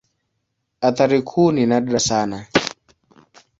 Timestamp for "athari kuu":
0.81-1.51